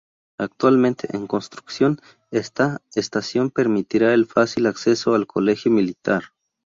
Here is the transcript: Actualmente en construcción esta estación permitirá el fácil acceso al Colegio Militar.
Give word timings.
Actualmente 0.39 1.15
en 1.15 1.27
construcción 1.27 1.99
esta 2.31 2.81
estación 2.95 3.51
permitirá 3.51 4.15
el 4.15 4.25
fácil 4.25 4.65
acceso 4.65 5.13
al 5.13 5.27
Colegio 5.27 5.69
Militar. 5.71 6.23